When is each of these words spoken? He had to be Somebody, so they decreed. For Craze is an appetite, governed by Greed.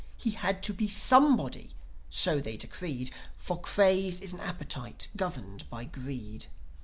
He 0.17 0.31
had 0.31 0.63
to 0.63 0.73
be 0.73 0.87
Somebody, 0.87 1.75
so 2.09 2.39
they 2.39 2.57
decreed. 2.57 3.11
For 3.37 3.61
Craze 3.61 4.19
is 4.19 4.33
an 4.33 4.39
appetite, 4.39 5.09
governed 5.15 5.69
by 5.69 5.85
Greed. 5.85 6.47